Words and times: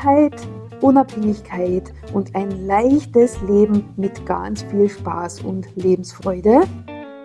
Freiheit, 0.00 0.48
Unabhängigkeit 0.80 1.92
und 2.14 2.34
ein 2.34 2.66
leichtes 2.66 3.38
Leben 3.42 3.92
mit 3.96 4.24
ganz 4.24 4.62
viel 4.62 4.88
Spaß 4.88 5.42
und 5.42 5.68
Lebensfreude. 5.76 6.62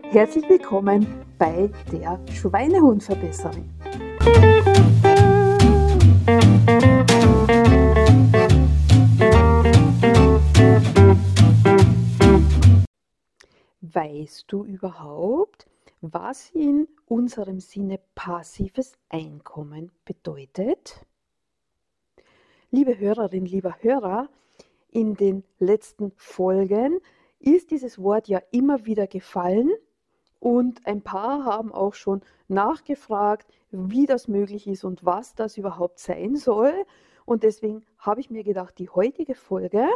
Herzlich 0.10 0.44
willkommen 0.50 1.08
bei 1.38 1.70
der 1.94 2.20
Schweinehundverbesserin. 2.34 3.70
Weißt 13.80 14.52
du 14.52 14.66
überhaupt, 14.66 15.66
was 16.02 16.50
in 16.50 16.90
unserem 17.06 17.62
Sinne 17.62 18.02
passives 18.16 18.98
Einkommen 19.08 19.92
bedeutet? 20.04 21.06
Liebe 22.76 23.00
Hörerin, 23.00 23.46
lieber 23.46 23.78
Hörer, 23.80 24.28
in 24.92 25.16
den 25.16 25.46
letzten 25.60 26.12
Folgen 26.18 27.00
ist 27.40 27.72
dieses 27.72 28.04
Wort 28.04 28.28
ja 28.28 28.42
immer 28.52 28.86
wieder 28.86 29.08
gefallen 29.08 29.72
und 30.42 30.86
ein 30.86 31.02
paar 31.02 31.46
haben 31.46 31.72
auch 31.72 31.94
schon 31.94 32.20
nachgefragt, 32.50 33.48
wie 33.72 34.06
das 34.06 34.28
möglich 34.28 34.68
ist 34.68 34.84
und 34.84 35.06
was 35.06 35.36
das 35.36 35.56
überhaupt 35.56 36.00
sein 36.00 36.36
soll. 36.36 36.74
Und 37.24 37.44
deswegen 37.44 37.86
habe 37.98 38.20
ich 38.20 38.30
mir 38.30 38.44
gedacht, 38.44 38.78
die 38.78 38.90
heutige 38.90 39.36
Folge 39.36 39.88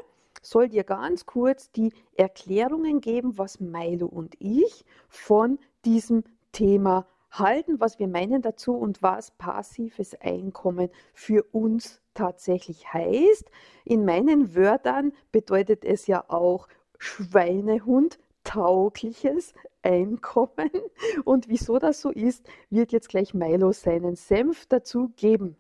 soll 0.42 0.70
dir 0.70 0.86
ganz 0.86 1.26
kurz 1.26 1.74
die 1.74 1.92
Erklärungen 2.16 3.02
geben, 3.02 3.38
was 3.38 3.60
Milo 3.60 4.08
und 4.08 4.36
ich 4.40 4.86
von 5.10 5.60
diesem 5.84 6.24
Thema 6.54 7.06
halten, 7.32 7.80
was 7.80 8.00
wir 8.00 8.08
meinen 8.08 8.42
dazu 8.42 8.76
und 8.76 9.02
was 9.02 9.32
passives 9.32 10.16
Einkommen 10.22 10.90
für 11.14 11.44
uns 11.52 12.02
tatsächlich 12.14 12.94
heißt. 12.94 13.50
In 13.86 14.06
meinen 14.06 14.56
Wörtern 14.56 15.14
bedeutet 15.32 15.86
es 15.86 16.08
ja 16.08 16.24
auch 16.28 16.68
Schweinehund 16.98 18.20
taugliches 18.44 19.54
Einkommen. 19.82 20.70
Und 21.24 21.48
wieso 21.50 21.80
das 21.80 22.02
so 22.02 22.10
ist, 22.10 22.48
wird 22.70 22.92
jetzt 22.92 23.10
gleich 23.10 23.34
Milo 23.34 23.72
seinen 23.72 24.16
Senf 24.16 24.66
dazu 24.66 25.10
geben. 25.16 25.56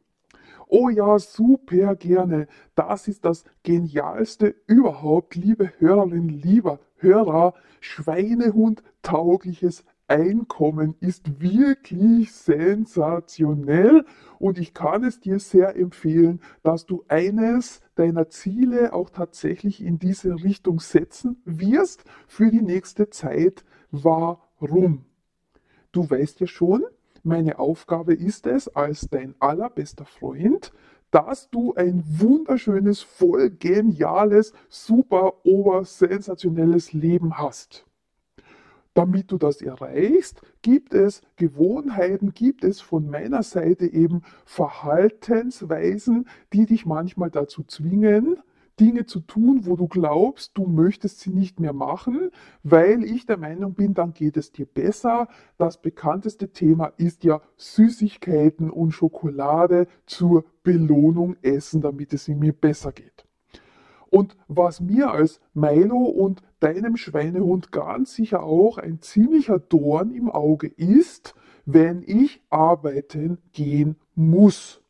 Oh 0.67 0.89
ja, 0.89 1.17
super 1.17 1.95
gerne. 1.95 2.47
Das 2.75 3.07
ist 3.07 3.25
das 3.25 3.43
Genialste 3.63 4.55
überhaupt, 4.67 5.35
liebe 5.35 5.71
Hörerinnen, 5.79 6.29
lieber 6.29 6.79
Hörer. 6.97 7.53
Schweinehund 7.79 8.83
taugliches 9.01 9.83
Einkommen 10.09 10.95
ist 10.99 11.39
wirklich 11.39 12.31
sensationell 12.31 14.05
und 14.39 14.57
ich 14.57 14.73
kann 14.73 15.03
es 15.03 15.19
dir 15.19 15.39
sehr 15.39 15.75
empfehlen, 15.75 16.41
dass 16.63 16.85
du 16.87 17.05
eines 17.07 17.81
deiner 17.93 18.29
Ziele 18.29 18.93
auch 18.93 19.11
tatsächlich 19.11 19.83
in 19.83 19.99
diese 19.99 20.43
Richtung 20.43 20.79
setzen 20.79 21.41
wirst 21.45 22.03
für 22.27 22.49
die 22.49 22.63
nächste 22.63 23.09
Zeit. 23.11 23.63
Warum? 23.91 25.05
Du 25.91 26.09
weißt 26.09 26.39
ja 26.39 26.47
schon, 26.47 26.83
meine 27.23 27.59
Aufgabe 27.59 28.13
ist 28.13 28.47
es, 28.47 28.67
als 28.67 29.09
dein 29.09 29.35
allerbester 29.39 30.05
Freund, 30.05 30.71
dass 31.11 31.49
du 31.49 31.73
ein 31.73 32.03
wunderschönes, 32.05 33.01
voll 33.01 33.49
geniales, 33.49 34.53
super, 34.69 35.45
obersensationelles 35.45 36.93
Leben 36.93 37.37
hast. 37.37 37.85
Damit 38.99 39.31
du 39.31 39.37
das 39.37 39.61
erreichst, 39.61 40.41
gibt 40.61 40.93
es 40.93 41.21
Gewohnheiten, 41.37 42.33
gibt 42.33 42.65
es 42.65 42.81
von 42.81 43.09
meiner 43.09 43.43
Seite 43.43 43.85
eben 43.85 44.23
Verhaltensweisen, 44.43 46.27
die 46.51 46.65
dich 46.65 46.85
manchmal 46.85 47.31
dazu 47.31 47.63
zwingen, 47.63 48.41
Dinge 48.77 49.05
zu 49.05 49.21
tun, 49.21 49.61
wo 49.65 49.77
du 49.77 49.87
glaubst, 49.87 50.57
du 50.57 50.65
möchtest 50.65 51.21
sie 51.21 51.29
nicht 51.29 51.61
mehr 51.61 51.71
machen, 51.71 52.29
weil 52.63 53.05
ich 53.05 53.25
der 53.25 53.37
Meinung 53.37 53.73
bin, 53.73 53.93
dann 53.93 54.11
geht 54.11 54.35
es 54.35 54.51
dir 54.51 54.65
besser. 54.65 55.29
Das 55.57 55.81
bekannteste 55.81 56.51
Thema 56.51 56.87
ist 56.97 57.23
ja 57.23 57.39
Süßigkeiten 57.55 58.69
und 58.69 58.91
Schokolade 58.91 59.87
zur 60.07 60.43
Belohnung 60.61 61.37
essen, 61.41 61.79
damit 61.79 62.11
es 62.11 62.27
mir 62.27 62.51
besser 62.51 62.91
geht. 62.91 63.28
Und 64.09 64.35
was 64.47 64.81
mir 64.81 65.11
als 65.11 65.39
Milo 65.53 65.97
und 65.97 66.41
deinem 66.59 66.97
Schweinehund 66.97 67.71
ganz 67.71 68.15
sicher 68.15 68.43
auch 68.43 68.77
ein 68.77 69.01
ziemlicher 69.01 69.59
Dorn 69.59 70.11
im 70.11 70.29
Auge 70.29 70.67
ist, 70.67 71.35
wenn 71.65 72.03
ich 72.05 72.41
arbeiten 72.49 73.37
gehen 73.53 73.97
muss. 74.15 74.81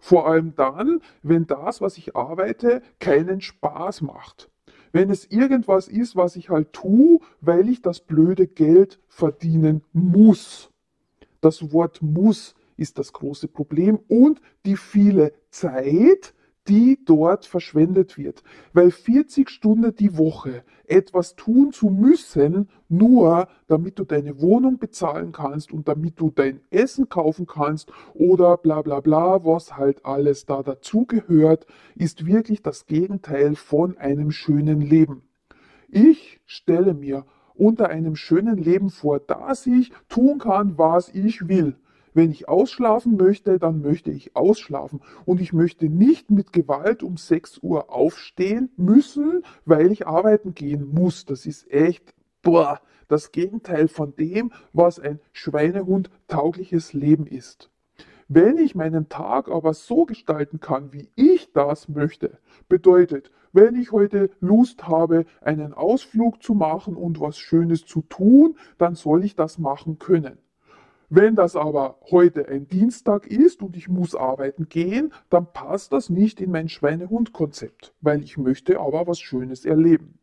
Vor 0.00 0.26
allem 0.26 0.54
dann, 0.54 1.00
wenn 1.22 1.46
das, 1.46 1.80
was 1.80 1.98
ich 1.98 2.16
arbeite, 2.16 2.82
keinen 2.98 3.40
Spaß 3.40 4.02
macht. 4.02 4.50
Wenn 4.92 5.10
es 5.10 5.26
irgendwas 5.30 5.88
ist, 5.88 6.14
was 6.14 6.36
ich 6.36 6.50
halt 6.50 6.72
tue, 6.72 7.20
weil 7.40 7.68
ich 7.68 7.82
das 7.82 8.00
blöde 8.00 8.46
Geld 8.46 9.00
verdienen 9.08 9.82
muss. 9.92 10.70
Das 11.40 11.72
Wort 11.72 12.00
muss 12.00 12.54
ist 12.76 12.98
das 12.98 13.12
große 13.12 13.48
Problem 13.48 13.98
und 14.08 14.40
die 14.64 14.76
viele 14.76 15.32
Zeit, 15.50 16.34
die 16.68 16.98
dort 17.04 17.46
verschwendet 17.46 18.16
wird. 18.16 18.42
Weil 18.72 18.90
40 18.90 19.50
Stunden 19.50 19.94
die 19.94 20.16
Woche 20.16 20.64
etwas 20.86 21.36
tun 21.36 21.72
zu 21.72 21.88
müssen, 21.88 22.68
nur 22.88 23.48
damit 23.66 23.98
du 23.98 24.04
deine 24.04 24.40
Wohnung 24.40 24.78
bezahlen 24.78 25.32
kannst 25.32 25.72
und 25.72 25.88
damit 25.88 26.20
du 26.20 26.30
dein 26.30 26.60
Essen 26.70 27.08
kaufen 27.08 27.46
kannst 27.46 27.90
oder 28.14 28.56
bla 28.56 28.82
bla 28.82 29.00
bla, 29.00 29.44
was 29.44 29.76
halt 29.76 30.04
alles 30.04 30.46
da 30.46 30.62
dazugehört, 30.62 31.66
ist 31.94 32.26
wirklich 32.26 32.62
das 32.62 32.86
Gegenteil 32.86 33.56
von 33.56 33.96
einem 33.98 34.30
schönen 34.30 34.80
Leben. 34.80 35.22
Ich 35.88 36.40
stelle 36.46 36.94
mir 36.94 37.24
unter 37.54 37.88
einem 37.88 38.16
schönen 38.16 38.56
Leben 38.56 38.90
vor, 38.90 39.20
dass 39.20 39.66
ich 39.66 39.92
tun 40.08 40.38
kann, 40.38 40.76
was 40.76 41.08
ich 41.08 41.48
will. 41.48 41.76
Wenn 42.14 42.30
ich 42.30 42.48
ausschlafen 42.48 43.16
möchte, 43.16 43.58
dann 43.58 43.82
möchte 43.82 44.12
ich 44.12 44.36
ausschlafen. 44.36 45.00
Und 45.24 45.40
ich 45.40 45.52
möchte 45.52 45.88
nicht 45.88 46.30
mit 46.30 46.52
Gewalt 46.52 47.02
um 47.02 47.16
6 47.16 47.58
Uhr 47.62 47.92
aufstehen 47.92 48.70
müssen, 48.76 49.42
weil 49.64 49.90
ich 49.90 50.06
arbeiten 50.06 50.54
gehen 50.54 50.94
muss. 50.94 51.26
Das 51.26 51.44
ist 51.44 51.68
echt, 51.72 52.14
boah, 52.40 52.80
das 53.08 53.32
Gegenteil 53.32 53.88
von 53.88 54.14
dem, 54.14 54.52
was 54.72 55.00
ein 55.00 55.18
Schweinehund 55.32 56.08
taugliches 56.28 56.92
Leben 56.92 57.26
ist. 57.26 57.70
Wenn 58.28 58.58
ich 58.58 58.76
meinen 58.76 59.08
Tag 59.08 59.50
aber 59.50 59.74
so 59.74 60.06
gestalten 60.06 60.60
kann, 60.60 60.92
wie 60.92 61.10
ich 61.16 61.52
das 61.52 61.88
möchte, 61.88 62.38
bedeutet, 62.68 63.32
wenn 63.52 63.74
ich 63.74 63.92
heute 63.92 64.30
Lust 64.40 64.86
habe, 64.86 65.26
einen 65.40 65.74
Ausflug 65.74 66.42
zu 66.42 66.54
machen 66.54 66.94
und 66.94 67.20
was 67.20 67.38
Schönes 67.38 67.84
zu 67.84 68.02
tun, 68.02 68.56
dann 68.78 68.94
soll 68.94 69.24
ich 69.24 69.34
das 69.34 69.58
machen 69.58 69.98
können. 69.98 70.38
Wenn 71.10 71.34
das 71.34 71.54
aber 71.54 71.98
heute 72.10 72.48
ein 72.48 72.66
Dienstag 72.66 73.26
ist 73.26 73.62
und 73.62 73.76
ich 73.76 73.88
muss 73.88 74.14
arbeiten 74.14 74.68
gehen, 74.68 75.12
dann 75.28 75.52
passt 75.52 75.92
das 75.92 76.08
nicht 76.08 76.40
in 76.40 76.50
mein 76.50 76.68
Schweinehund-Konzept, 76.68 77.94
weil 78.00 78.22
ich 78.22 78.38
möchte 78.38 78.80
aber 78.80 79.06
was 79.06 79.20
Schönes 79.20 79.64
erleben. 79.64 80.18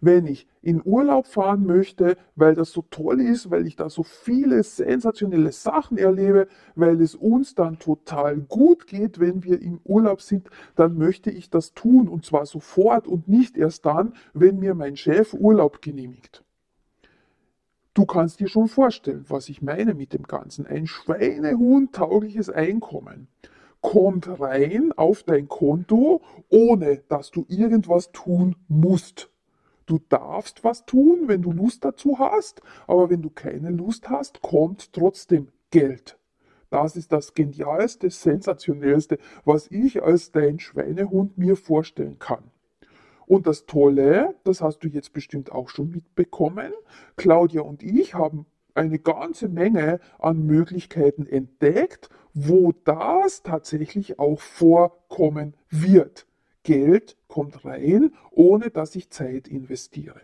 Wenn 0.00 0.26
ich 0.26 0.46
in 0.62 0.80
Urlaub 0.84 1.26
fahren 1.26 1.66
möchte, 1.66 2.16
weil 2.36 2.54
das 2.54 2.70
so 2.70 2.84
toll 2.88 3.20
ist, 3.20 3.50
weil 3.50 3.66
ich 3.66 3.74
da 3.74 3.90
so 3.90 4.04
viele 4.04 4.62
sensationelle 4.62 5.50
Sachen 5.50 5.98
erlebe, 5.98 6.46
weil 6.76 7.00
es 7.00 7.16
uns 7.16 7.56
dann 7.56 7.78
total 7.80 8.36
gut 8.36 8.86
geht, 8.86 9.18
wenn 9.18 9.42
wir 9.42 9.60
im 9.60 9.80
Urlaub 9.84 10.20
sind, 10.20 10.50
dann 10.76 10.98
möchte 10.98 11.30
ich 11.30 11.50
das 11.50 11.74
tun 11.74 12.06
und 12.06 12.24
zwar 12.24 12.46
sofort 12.46 13.08
und 13.08 13.28
nicht 13.28 13.56
erst 13.56 13.86
dann, 13.86 14.12
wenn 14.34 14.60
mir 14.60 14.74
mein 14.74 14.96
Chef 14.96 15.34
Urlaub 15.34 15.82
genehmigt. 15.82 16.44
Du 17.98 18.06
kannst 18.06 18.38
dir 18.38 18.46
schon 18.46 18.68
vorstellen, 18.68 19.24
was 19.26 19.48
ich 19.48 19.60
meine 19.60 19.92
mit 19.92 20.12
dem 20.12 20.22
Ganzen. 20.22 20.66
Ein 20.68 20.86
schweinehundtaugliches 20.86 22.48
Einkommen 22.48 23.26
kommt 23.80 24.38
rein 24.38 24.92
auf 24.92 25.24
dein 25.24 25.48
Konto, 25.48 26.22
ohne 26.48 27.02
dass 27.08 27.32
du 27.32 27.44
irgendwas 27.48 28.12
tun 28.12 28.54
musst. 28.68 29.30
Du 29.86 29.98
darfst 29.98 30.62
was 30.62 30.86
tun, 30.86 31.24
wenn 31.26 31.42
du 31.42 31.50
Lust 31.50 31.84
dazu 31.84 32.20
hast, 32.20 32.62
aber 32.86 33.10
wenn 33.10 33.20
du 33.20 33.30
keine 33.30 33.70
Lust 33.70 34.08
hast, 34.08 34.42
kommt 34.42 34.92
trotzdem 34.92 35.48
Geld. 35.72 36.20
Das 36.70 36.94
ist 36.94 37.10
das 37.10 37.34
Genialste, 37.34 38.10
Sensationellste, 38.10 39.18
was 39.44 39.66
ich 39.72 40.04
als 40.04 40.30
dein 40.30 40.60
Schweinehund 40.60 41.36
mir 41.36 41.56
vorstellen 41.56 42.20
kann. 42.20 42.44
Und 43.28 43.46
das 43.46 43.66
Tolle, 43.66 44.34
das 44.44 44.62
hast 44.62 44.78
du 44.80 44.88
jetzt 44.88 45.12
bestimmt 45.12 45.52
auch 45.52 45.68
schon 45.68 45.90
mitbekommen, 45.90 46.72
Claudia 47.16 47.60
und 47.60 47.82
ich 47.82 48.14
haben 48.14 48.46
eine 48.74 48.98
ganze 48.98 49.50
Menge 49.50 50.00
an 50.18 50.46
Möglichkeiten 50.46 51.26
entdeckt, 51.26 52.08
wo 52.32 52.72
das 52.84 53.42
tatsächlich 53.42 54.18
auch 54.18 54.40
vorkommen 54.40 55.54
wird. 55.68 56.26
Geld 56.62 57.18
kommt 57.28 57.66
rein, 57.66 58.14
ohne 58.30 58.70
dass 58.70 58.96
ich 58.96 59.10
Zeit 59.10 59.46
investiere. 59.46 60.22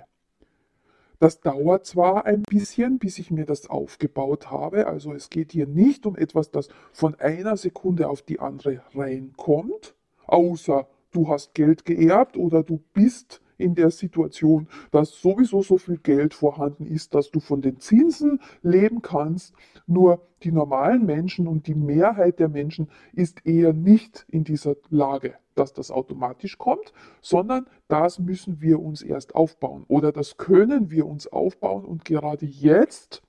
Das 1.18 1.40
dauert 1.40 1.84
zwar 1.84 2.24
ein 2.24 2.42
bisschen, 2.42 2.98
bis 2.98 3.18
ich 3.18 3.30
mir 3.30 3.44
das 3.44 3.68
aufgebaut 3.68 4.50
habe, 4.50 4.86
also 4.86 5.12
es 5.12 5.28
geht 5.28 5.52
hier 5.52 5.66
nicht 5.66 6.06
um 6.06 6.16
etwas, 6.16 6.50
das 6.50 6.68
von 6.92 7.14
einer 7.16 7.58
Sekunde 7.58 8.08
auf 8.08 8.22
die 8.22 8.40
andere 8.40 8.80
reinkommt, 8.94 9.94
Außer 10.26 10.86
du 11.14 11.28
hast 11.28 11.54
Geld 11.54 11.84
geerbt 11.84 12.36
oder 12.36 12.62
du 12.62 12.82
bist 12.92 13.40
in 13.56 13.74
der 13.74 13.90
Situation, 13.90 14.68
dass 14.90 15.20
sowieso 15.20 15.62
so 15.62 15.78
viel 15.78 15.98
Geld 15.98 16.34
vorhanden 16.34 16.86
ist, 16.86 17.14
dass 17.14 17.30
du 17.30 17.40
von 17.40 17.62
den 17.62 17.78
Zinsen 17.78 18.40
leben 18.62 19.02
kannst. 19.02 19.54
Nur 19.86 20.26
die 20.42 20.52
normalen 20.52 21.06
Menschen 21.06 21.46
und 21.46 21.66
die 21.66 21.74
Mehrheit 21.74 22.38
der 22.40 22.48
Menschen 22.48 22.88
ist 23.12 23.46
eher 23.46 23.72
nicht 23.72 24.26
in 24.28 24.44
dieser 24.44 24.76
Lage, 24.90 25.34
dass 25.54 25.72
das 25.72 25.90
automatisch 25.90 26.58
kommt, 26.58 26.92
sondern 27.20 27.66
das 27.88 28.18
müssen 28.18 28.60
wir 28.60 28.80
uns 28.80 29.02
erst 29.02 29.34
aufbauen 29.34 29.84
oder 29.88 30.12
das 30.12 30.36
können 30.36 30.90
wir 30.90 31.06
uns 31.06 31.26
aufbauen 31.26 31.84
und 31.84 32.04
gerade 32.04 32.46
jetzt 32.46 33.22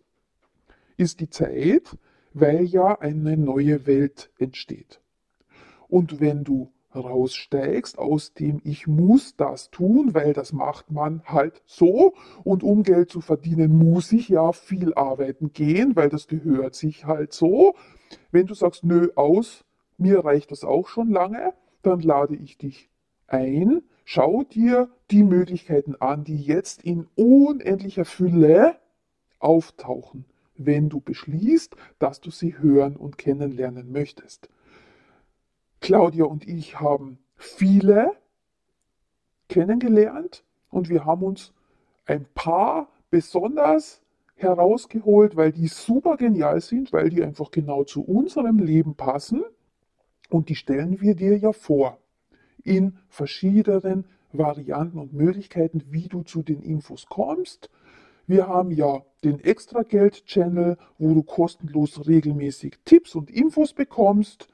ist 0.97 1.19
die 1.19 1.29
Zeit, 1.29 1.97
weil 2.33 2.63
ja 2.63 2.99
eine 2.99 3.37
neue 3.37 3.85
Welt 3.85 4.31
entsteht. 4.39 5.01
Und 5.87 6.19
wenn 6.19 6.43
du 6.43 6.71
raussteigst 6.95 7.97
aus 7.99 8.33
dem 8.33 8.61
Ich 8.63 8.87
muss 8.87 9.35
das 9.35 9.69
tun, 9.71 10.13
weil 10.13 10.33
das 10.33 10.53
macht 10.53 10.91
man 10.91 11.21
halt 11.25 11.61
so 11.65 12.13
und 12.43 12.63
um 12.63 12.83
Geld 12.83 13.09
zu 13.09 13.21
verdienen 13.21 13.77
muss 13.77 14.11
ich 14.11 14.29
ja 14.29 14.51
viel 14.51 14.93
arbeiten 14.93 15.53
gehen, 15.53 15.95
weil 15.95 16.09
das 16.09 16.27
gehört 16.27 16.75
sich 16.75 17.05
halt 17.05 17.33
so. 17.33 17.75
Wenn 18.31 18.47
du 18.47 18.53
sagst, 18.53 18.83
nö, 18.83 19.09
aus, 19.15 19.65
mir 19.97 20.23
reicht 20.25 20.51
das 20.51 20.63
auch 20.63 20.87
schon 20.87 21.09
lange, 21.09 21.53
dann 21.81 21.99
lade 21.99 22.35
ich 22.35 22.57
dich 22.57 22.89
ein, 23.27 23.81
schau 24.03 24.43
dir 24.43 24.89
die 25.11 25.23
Möglichkeiten 25.23 25.95
an, 25.95 26.23
die 26.23 26.41
jetzt 26.41 26.83
in 26.83 27.07
unendlicher 27.15 28.05
Fülle 28.05 28.77
auftauchen, 29.39 30.25
wenn 30.57 30.89
du 30.89 30.99
beschließt, 30.99 31.75
dass 31.99 32.21
du 32.21 32.31
sie 32.31 32.57
hören 32.57 32.95
und 32.95 33.17
kennenlernen 33.17 33.91
möchtest. 33.91 34.49
Claudia 35.85 36.25
und 36.25 36.47
ich 36.47 36.79
haben 36.79 37.19
viele 37.35 38.13
kennengelernt 39.49 40.43
und 40.71 40.89
wir 40.89 41.05
haben 41.05 41.21
uns 41.21 41.53
ein 42.07 42.25
paar 42.33 42.89
besonders 43.11 44.01
herausgeholt, 44.33 45.35
weil 45.35 45.51
die 45.51 45.67
super 45.67 46.17
genial 46.17 46.59
sind, 46.59 46.91
weil 46.91 47.11
die 47.11 47.23
einfach 47.23 47.51
genau 47.51 47.83
zu 47.83 48.03
unserem 48.03 48.57
Leben 48.57 48.95
passen 48.95 49.43
und 50.31 50.49
die 50.49 50.55
stellen 50.55 51.01
wir 51.01 51.15
dir 51.15 51.37
ja 51.37 51.51
vor 51.51 51.99
in 52.63 52.97
verschiedenen 53.07 54.05
Varianten 54.33 54.97
und 54.97 55.13
Möglichkeiten, 55.13 55.83
wie 55.91 56.07
du 56.07 56.23
zu 56.23 56.41
den 56.41 56.63
Infos 56.63 57.05
kommst. 57.05 57.69
Wir 58.25 58.47
haben 58.47 58.71
ja 58.71 59.03
den 59.23 59.39
Extra-Geld-Channel, 59.39 60.77
wo 60.97 61.13
du 61.13 61.21
kostenlos 61.21 62.07
regelmäßig 62.07 62.79
Tipps 62.85 63.13
und 63.13 63.29
Infos 63.29 63.73
bekommst. 63.73 64.47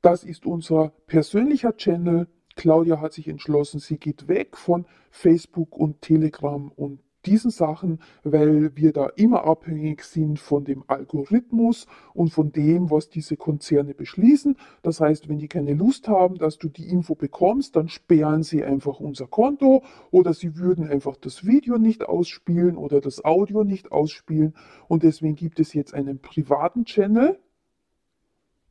Das 0.00 0.22
ist 0.22 0.46
unser 0.46 0.92
persönlicher 1.06 1.76
Channel. 1.76 2.28
Claudia 2.54 3.00
hat 3.00 3.12
sich 3.12 3.26
entschlossen, 3.28 3.80
sie 3.80 3.98
geht 3.98 4.28
weg 4.28 4.56
von 4.56 4.86
Facebook 5.10 5.76
und 5.76 6.02
Telegram 6.02 6.70
und 6.74 7.00
diesen 7.26 7.50
Sachen, 7.50 8.00
weil 8.22 8.76
wir 8.76 8.92
da 8.92 9.06
immer 9.16 9.44
abhängig 9.44 10.04
sind 10.04 10.38
von 10.38 10.64
dem 10.64 10.84
Algorithmus 10.86 11.86
und 12.14 12.30
von 12.30 12.52
dem, 12.52 12.90
was 12.90 13.10
diese 13.10 13.36
Konzerne 13.36 13.92
beschließen. 13.92 14.56
Das 14.82 15.00
heißt, 15.00 15.28
wenn 15.28 15.38
die 15.38 15.48
keine 15.48 15.74
Lust 15.74 16.08
haben, 16.08 16.36
dass 16.36 16.58
du 16.58 16.68
die 16.68 16.88
Info 16.88 17.14
bekommst, 17.14 17.76
dann 17.76 17.88
sperren 17.88 18.44
sie 18.44 18.62
einfach 18.62 19.00
unser 19.00 19.26
Konto 19.26 19.82
oder 20.10 20.32
sie 20.32 20.56
würden 20.56 20.88
einfach 20.88 21.16
das 21.16 21.44
Video 21.44 21.76
nicht 21.76 22.08
ausspielen 22.08 22.76
oder 22.76 23.00
das 23.00 23.24
Audio 23.24 23.64
nicht 23.64 23.90
ausspielen. 23.92 24.54
Und 24.86 25.02
deswegen 25.02 25.34
gibt 25.34 25.60
es 25.60 25.74
jetzt 25.74 25.94
einen 25.94 26.20
privaten 26.20 26.84
Channel, 26.84 27.38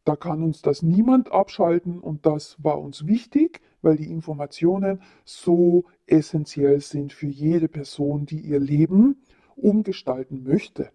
da 0.08 0.16
kann 0.16 0.42
uns 0.42 0.62
das 0.62 0.84
niemand 0.84 1.34
abschalten 1.34 2.00
und 2.00 2.26
das 2.26 2.56
war 2.64 2.80
uns 2.80 3.08
wichtig, 3.08 3.60
weil 3.82 3.98
die 3.98 4.10
Informationen 4.10 5.02
so 5.26 5.84
essentiell 6.06 6.80
sind 6.80 7.12
für 7.12 7.28
jede 7.28 7.68
Person, 7.68 8.26
die 8.26 8.40
ihr 8.40 8.62
Leben 8.62 9.22
umgestalten 9.58 10.44
möchte. 10.44 10.92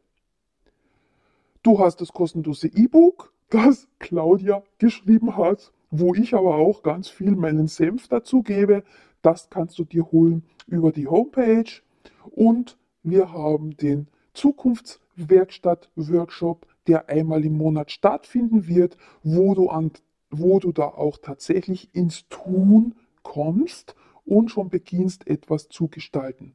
Du 1.62 1.78
hast 1.78 2.00
das 2.00 2.14
kostenlose 2.14 2.68
E-Book, 2.68 3.34
das 3.50 3.86
Claudia 3.98 4.62
geschrieben 4.78 5.36
hat, 5.36 5.74
wo 5.90 6.14
ich 6.14 6.34
aber 6.34 6.54
auch 6.54 6.82
ganz 6.82 7.10
viel 7.10 7.36
meinen 7.36 7.68
Senf 7.68 8.08
dazu 8.08 8.42
gebe. 8.42 8.82
Das 9.20 9.50
kannst 9.50 9.78
du 9.78 9.84
dir 9.84 10.10
holen 10.10 10.42
über 10.66 10.90
die 10.90 11.06
Homepage. 11.06 11.82
Und 12.30 12.78
wir 13.02 13.30
haben 13.30 13.76
den 13.76 14.06
Zukunftswerkstatt-Workshop 14.32 16.66
der 16.86 17.08
einmal 17.08 17.44
im 17.44 17.56
Monat 17.56 17.90
stattfinden 17.90 18.66
wird, 18.66 18.96
wo 19.22 19.54
du, 19.54 19.68
an, 19.68 19.92
wo 20.30 20.58
du 20.58 20.72
da 20.72 20.84
auch 20.84 21.18
tatsächlich 21.18 21.94
ins 21.94 22.28
Tun 22.28 22.94
kommst 23.22 23.94
und 24.24 24.50
schon 24.50 24.68
beginnst 24.68 25.26
etwas 25.26 25.68
zu 25.68 25.88
gestalten. 25.88 26.54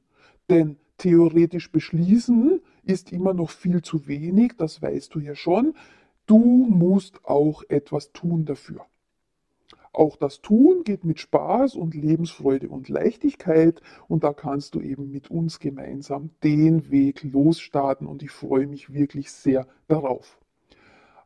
Denn 0.50 0.78
theoretisch 0.98 1.72
beschließen 1.72 2.62
ist 2.84 3.12
immer 3.12 3.34
noch 3.34 3.50
viel 3.50 3.82
zu 3.82 4.08
wenig, 4.08 4.54
das 4.58 4.82
weißt 4.82 5.14
du 5.16 5.20
ja 5.20 5.36
schon. 5.36 5.76
Du 6.26 6.40
musst 6.40 7.24
auch 7.26 7.64
etwas 7.70 8.12
tun 8.12 8.46
dafür. 8.46 8.86
Auch 9.98 10.16
das 10.16 10.42
Tun 10.42 10.84
geht 10.84 11.06
mit 11.06 11.20
Spaß 11.20 11.74
und 11.74 11.96
Lebensfreude 11.96 12.70
und 12.70 12.88
Leichtigkeit 12.88 13.82
und 14.08 14.24
da 14.24 14.32
kannst 14.32 14.76
du 14.76 14.80
eben 14.80 15.10
mit 15.10 15.32
uns 15.32 15.58
gemeinsam 15.58 16.30
den 16.44 16.92
Weg 16.92 17.24
losstarten 17.24 18.06
und 18.06 18.22
ich 18.22 18.30
freue 18.30 18.68
mich 18.68 18.94
wirklich 18.94 19.32
sehr 19.32 19.66
darauf. 19.88 20.38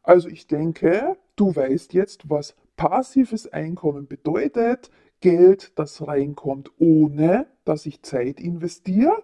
Also 0.03 0.29
ich 0.29 0.47
denke, 0.47 1.17
du 1.35 1.53
weißt 1.53 1.93
jetzt, 1.93 2.29
was 2.29 2.55
passives 2.77 3.51
Einkommen 3.51 4.07
bedeutet. 4.07 4.89
Geld, 5.19 5.73
das 5.77 6.07
reinkommt, 6.07 6.71
ohne 6.79 7.47
dass 7.65 7.85
ich 7.85 8.03
Zeit 8.03 8.39
investiere 8.39 9.21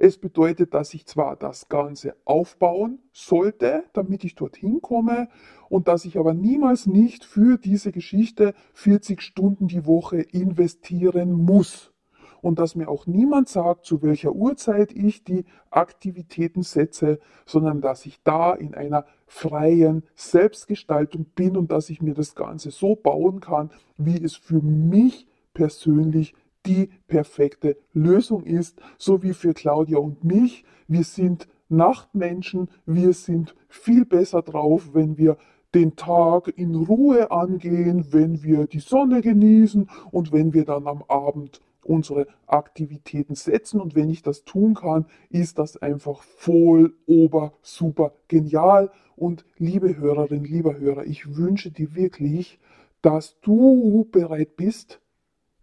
es 0.00 0.16
bedeutet, 0.16 0.72
dass 0.72 0.94
ich 0.94 1.04
zwar 1.06 1.36
das 1.36 1.68
Ganze 1.68 2.16
aufbauen 2.24 3.00
sollte, 3.12 3.84
damit 3.92 4.24
ich 4.24 4.34
dorthin 4.34 4.80
komme, 4.80 5.28
und 5.68 5.88
dass 5.88 6.06
ich 6.06 6.18
aber 6.18 6.32
niemals 6.32 6.86
nicht 6.86 7.22
für 7.22 7.58
diese 7.58 7.92
Geschichte 7.92 8.54
40 8.72 9.20
Stunden 9.20 9.68
die 9.68 9.84
Woche 9.84 10.22
investieren 10.22 11.32
muss. 11.32 11.92
Und 12.40 12.58
dass 12.58 12.76
mir 12.76 12.88
auch 12.88 13.06
niemand 13.06 13.50
sagt, 13.50 13.84
zu 13.84 14.00
welcher 14.00 14.32
Uhrzeit 14.32 14.90
ich 14.92 15.22
die 15.22 15.44
Aktivitäten 15.68 16.62
setze, 16.62 17.18
sondern 17.44 17.82
dass 17.82 18.06
ich 18.06 18.22
da 18.22 18.54
in 18.54 18.74
einer 18.74 19.04
freien 19.26 20.04
Selbstgestaltung 20.14 21.26
bin 21.34 21.58
und 21.58 21.70
dass 21.70 21.90
ich 21.90 22.00
mir 22.00 22.14
das 22.14 22.34
Ganze 22.34 22.70
so 22.70 22.96
bauen 22.96 23.40
kann, 23.40 23.70
wie 23.98 24.24
es 24.24 24.34
für 24.34 24.62
mich 24.62 25.28
persönlich 25.52 26.34
die 26.66 26.90
perfekte 27.06 27.76
Lösung 27.92 28.44
ist, 28.44 28.80
so 28.98 29.22
wie 29.22 29.32
für 29.32 29.54
Claudia 29.54 29.98
und 29.98 30.24
mich. 30.24 30.64
Wir 30.88 31.04
sind 31.04 31.48
Nachtmenschen, 31.68 32.68
wir 32.84 33.12
sind 33.12 33.54
viel 33.68 34.04
besser 34.04 34.42
drauf, 34.42 34.90
wenn 34.92 35.16
wir 35.16 35.36
den 35.74 35.94
Tag 35.94 36.52
in 36.56 36.74
Ruhe 36.74 37.30
angehen, 37.30 38.06
wenn 38.10 38.42
wir 38.42 38.66
die 38.66 38.80
Sonne 38.80 39.20
genießen 39.20 39.88
und 40.10 40.32
wenn 40.32 40.52
wir 40.52 40.64
dann 40.64 40.86
am 40.86 41.04
Abend 41.06 41.60
unsere 41.82 42.26
Aktivitäten 42.46 43.34
setzen. 43.34 43.80
Und 43.80 43.94
wenn 43.94 44.10
ich 44.10 44.22
das 44.22 44.44
tun 44.44 44.74
kann, 44.74 45.06
ist 45.28 45.58
das 45.58 45.76
einfach 45.76 46.22
voll 46.22 46.94
ober 47.06 47.52
super 47.62 48.12
genial. 48.28 48.90
Und 49.16 49.44
liebe 49.58 49.96
Hörerin, 49.96 50.44
lieber 50.44 50.78
Hörer, 50.78 51.04
ich 51.06 51.36
wünsche 51.36 51.70
dir 51.70 51.94
wirklich, 51.94 52.58
dass 53.02 53.40
du 53.40 54.08
bereit 54.10 54.56
bist, 54.56 55.00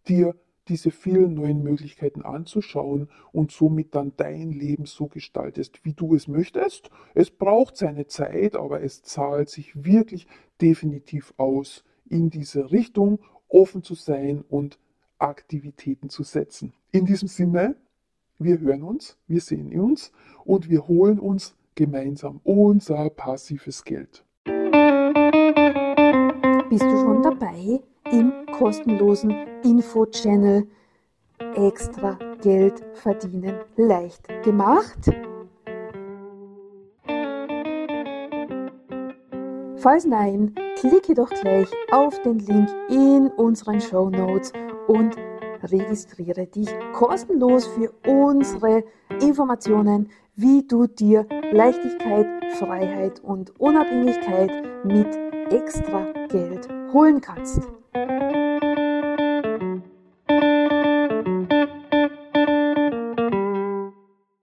dir 0.07 0.35
diese 0.69 0.91
vielen 0.91 1.33
neuen 1.33 1.63
Möglichkeiten 1.63 2.21
anzuschauen 2.21 3.09
und 3.31 3.51
somit 3.51 3.95
dann 3.95 4.13
dein 4.17 4.51
Leben 4.51 4.85
so 4.85 5.07
gestaltest, 5.07 5.83
wie 5.83 5.93
du 5.93 6.15
es 6.15 6.27
möchtest. 6.27 6.89
Es 7.13 7.31
braucht 7.31 7.77
seine 7.77 8.07
Zeit, 8.07 8.55
aber 8.55 8.81
es 8.81 9.01
zahlt 9.03 9.49
sich 9.49 9.85
wirklich 9.85 10.27
definitiv 10.61 11.33
aus, 11.37 11.83
in 12.09 12.29
diese 12.29 12.71
Richtung 12.71 13.19
offen 13.49 13.83
zu 13.83 13.95
sein 13.95 14.43
und 14.47 14.79
Aktivitäten 15.19 16.09
zu 16.09 16.23
setzen. 16.23 16.73
In 16.91 17.05
diesem 17.05 17.27
Sinne, 17.27 17.75
wir 18.39 18.59
hören 18.59 18.83
uns, 18.83 19.17
wir 19.27 19.41
sehen 19.41 19.77
uns 19.79 20.11
und 20.45 20.69
wir 20.69 20.87
holen 20.87 21.19
uns 21.19 21.55
gemeinsam 21.75 22.39
unser 22.43 23.09
passives 23.09 23.83
Geld. 23.83 24.23
Bist 26.69 26.83
du 26.83 26.97
schon 26.97 27.23
dabei? 27.23 27.81
im 28.11 28.46
kostenlosen 28.57 29.33
Info-Channel 29.63 30.67
extra 31.55 32.17
Geld 32.41 32.83
verdienen 32.93 33.55
leicht 33.75 34.27
gemacht? 34.43 35.11
Falls 39.77 40.05
nein, 40.05 40.55
klicke 40.79 41.13
doch 41.13 41.29
gleich 41.29 41.67
auf 41.91 42.19
den 42.23 42.39
Link 42.39 42.69
in 42.89 43.27
unseren 43.37 43.79
Show 43.79 44.09
Notes 44.09 44.51
und 44.87 45.15
registriere 45.63 46.47
dich 46.47 46.69
kostenlos 46.93 47.67
für 47.67 47.93
unsere 48.07 48.83
Informationen, 49.21 50.09
wie 50.35 50.65
du 50.67 50.87
dir 50.87 51.25
Leichtigkeit, 51.51 52.27
Freiheit 52.55 53.19
und 53.23 53.59
Unabhängigkeit 53.59 54.51
mit 54.83 55.07
extra 55.51 56.11
Geld 56.27 56.67
holen 56.91 57.21
kannst. 57.21 57.61